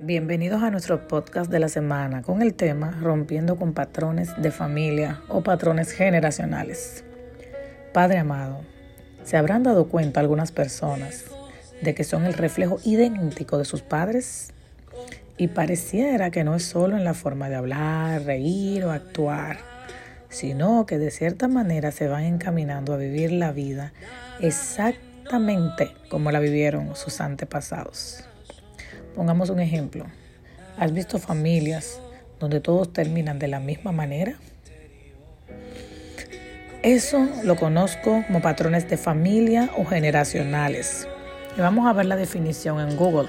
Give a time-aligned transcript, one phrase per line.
[0.00, 5.22] Bienvenidos a nuestro podcast de la semana con el tema Rompiendo con patrones de familia
[5.26, 7.02] o patrones generacionales.
[7.92, 8.60] Padre amado,
[9.24, 11.24] ¿se habrán dado cuenta algunas personas
[11.82, 14.52] de que son el reflejo idéntico de sus padres?
[15.36, 19.58] Y pareciera que no es solo en la forma de hablar, reír o actuar,
[20.28, 23.92] sino que de cierta manera se van encaminando a vivir la vida
[24.38, 28.27] exactamente como la vivieron sus antepasados.
[29.18, 30.06] Pongamos un ejemplo.
[30.76, 32.00] ¿Has visto familias
[32.38, 34.36] donde todos terminan de la misma manera?
[36.84, 41.08] Eso lo conozco como patrones de familia o generacionales.
[41.56, 43.28] Y vamos a ver la definición en Google.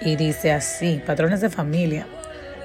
[0.00, 2.06] Y dice así, patrones de familia.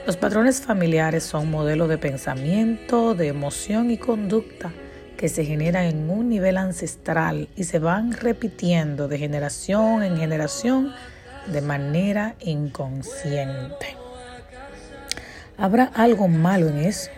[0.05, 4.71] Los patrones familiares son modelos de pensamiento, de emoción y conducta
[5.17, 10.93] que se generan en un nivel ancestral y se van repitiendo de generación en generación
[11.51, 13.95] de manera inconsciente.
[15.57, 17.09] ¿Habrá algo malo en eso?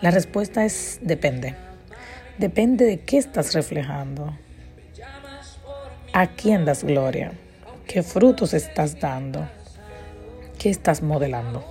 [0.00, 1.54] La respuesta es depende.
[2.38, 4.36] Depende de qué estás reflejando.
[6.12, 7.32] ¿A quién das gloria?
[7.86, 9.48] ¿Qué frutos estás dando?
[10.58, 11.64] ¿Qué estás modelando?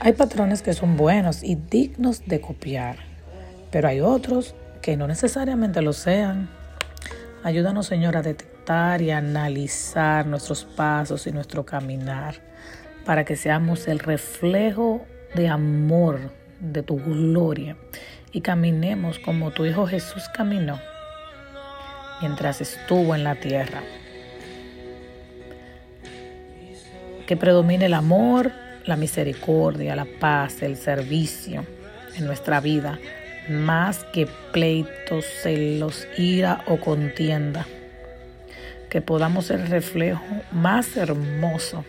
[0.00, 2.96] Hay patrones que son buenos y dignos de copiar,
[3.70, 6.48] pero hay otros que no necesariamente lo sean.
[7.42, 12.36] Ayúdanos, Señor, a detectar y analizar nuestros pasos y nuestro caminar
[13.04, 15.04] para que seamos el reflejo
[15.34, 17.76] de amor de tu gloria
[18.30, 20.78] y caminemos como tu Hijo Jesús caminó
[22.20, 23.82] mientras estuvo en la tierra.
[27.26, 28.52] Que predomine el amor,
[28.84, 31.66] la misericordia, la paz, el servicio
[32.16, 33.00] en nuestra vida,
[33.48, 37.66] más que pleitos, celos, ira o contienda
[38.90, 41.84] que podamos ser el reflejo más hermoso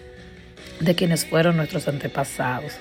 [0.79, 2.73] de quienes fueron nuestros antepasados,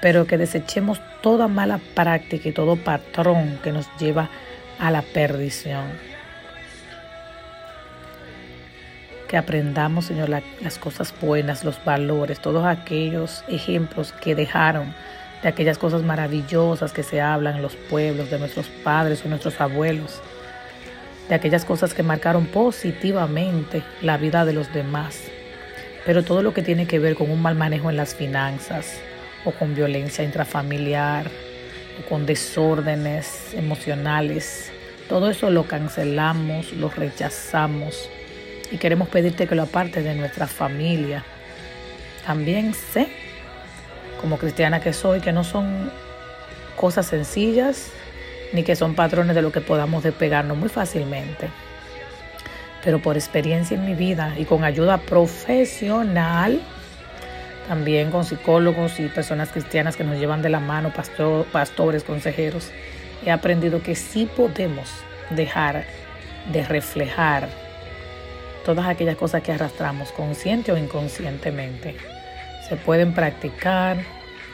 [0.00, 4.30] pero que desechemos toda mala práctica y todo patrón que nos lleva
[4.78, 5.84] a la perdición.
[9.28, 14.92] Que aprendamos, Señor, las cosas buenas, los valores, todos aquellos ejemplos que dejaron
[15.42, 19.60] de aquellas cosas maravillosas que se hablan en los pueblos de nuestros padres o nuestros
[19.60, 20.20] abuelos
[21.30, 25.22] de aquellas cosas que marcaron positivamente la vida de los demás.
[26.04, 28.98] Pero todo lo que tiene que ver con un mal manejo en las finanzas
[29.44, 31.30] o con violencia intrafamiliar
[32.00, 34.72] o con desórdenes emocionales,
[35.08, 38.10] todo eso lo cancelamos, lo rechazamos
[38.72, 41.24] y queremos pedirte que lo aparte de nuestra familia.
[42.26, 43.06] También sé,
[44.20, 45.92] como cristiana que soy, que no son
[46.76, 47.92] cosas sencillas
[48.52, 51.48] ni que son patrones de lo que podamos despegarnos muy fácilmente.
[52.82, 56.60] Pero por experiencia en mi vida y con ayuda profesional,
[57.68, 60.92] también con psicólogos y personas cristianas que nos llevan de la mano,
[61.52, 62.70] pastores, consejeros,
[63.24, 64.88] he aprendido que sí podemos
[65.30, 65.84] dejar
[66.52, 67.48] de reflejar
[68.64, 71.96] todas aquellas cosas que arrastramos, consciente o inconscientemente.
[72.68, 73.98] Se pueden practicar,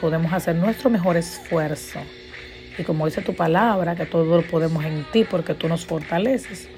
[0.01, 2.01] podemos hacer nuestro mejor esfuerzo
[2.79, 6.69] y como dice tu palabra, que todo lo podemos en ti porque tú nos fortaleces,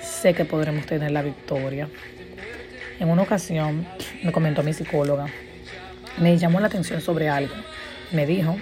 [0.00, 1.88] sé que podremos tener la victoria.
[3.00, 3.86] En una ocasión
[4.22, 5.26] me comentó mi psicóloga,
[6.18, 7.54] me llamó la atención sobre algo.
[8.12, 8.56] Me dijo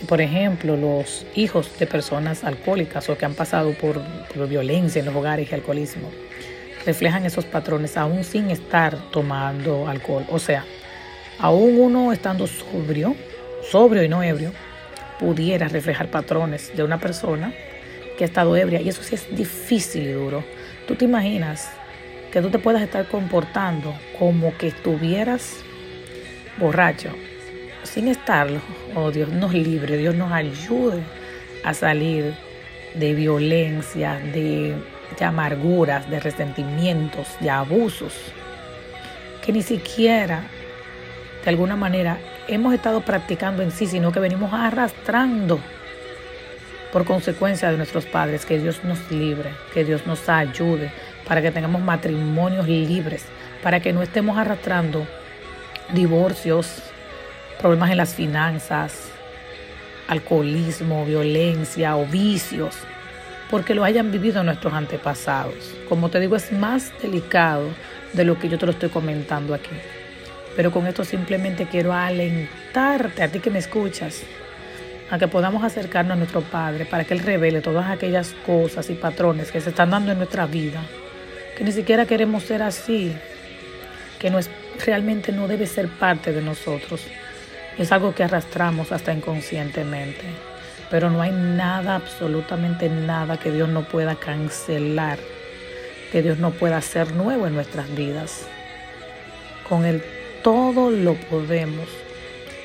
[0.00, 4.00] que, por ejemplo, los hijos de personas alcohólicas o que han pasado por,
[4.34, 6.10] por violencia en los hogares y alcoholismo,
[6.84, 10.24] reflejan esos patrones aún sin estar tomando alcohol.
[10.30, 10.64] O sea,
[11.38, 13.14] aún uno estando sobrio,
[13.70, 14.52] sobrio y no ebrio,
[15.18, 17.52] pudiera reflejar patrones de una persona
[18.16, 18.80] que ha estado ebria.
[18.80, 20.44] Y eso sí es difícil y duro.
[20.86, 21.70] Tú te imaginas
[22.32, 25.56] que tú te puedas estar comportando como que estuvieras
[26.58, 27.10] borracho
[27.84, 28.60] sin estarlo.
[28.94, 31.02] Oh, Dios nos libre, Dios nos ayude
[31.64, 32.34] a salir
[32.94, 34.74] de violencia, de,
[35.18, 38.14] de amarguras, de resentimientos, de abusos,
[39.44, 40.42] que ni siquiera
[41.44, 42.18] de alguna manera
[42.48, 45.60] hemos estado practicando en sí, sino que venimos arrastrando
[46.92, 48.44] por consecuencia de nuestros padres.
[48.44, 50.90] Que Dios nos libre, que Dios nos ayude
[51.26, 53.24] para que tengamos matrimonios libres,
[53.62, 55.06] para que no estemos arrastrando
[55.92, 56.82] divorcios,
[57.60, 59.10] problemas en las finanzas,
[60.08, 62.74] alcoholismo, violencia o vicios,
[63.50, 65.74] porque lo hayan vivido nuestros antepasados.
[65.88, 67.68] Como te digo, es más delicado
[68.12, 69.70] de lo que yo te lo estoy comentando aquí.
[70.58, 74.24] Pero con esto simplemente quiero alentarte a ti que me escuchas
[75.08, 78.94] a que podamos acercarnos a nuestro Padre para que Él revele todas aquellas cosas y
[78.94, 80.82] patrones que se están dando en nuestra vida,
[81.56, 83.14] que ni siquiera queremos ser así,
[84.18, 84.32] que
[84.84, 87.06] realmente no debe ser parte de nosotros.
[87.78, 90.24] Es algo que arrastramos hasta inconscientemente.
[90.90, 95.20] Pero no hay nada, absolutamente nada que Dios no pueda cancelar,
[96.10, 98.48] que Dios no pueda hacer nuevo en nuestras vidas.
[99.68, 100.02] Con Él
[100.48, 101.86] todo lo podemos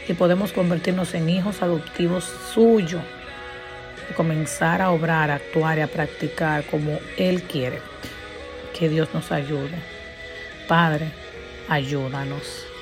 [0.08, 3.02] y podemos convertirnos en hijos adoptivos suyos
[4.10, 7.82] y comenzar a obrar, a actuar y a practicar como Él quiere.
[8.74, 9.76] Que Dios nos ayude.
[10.66, 11.12] Padre,
[11.68, 12.73] ayúdanos.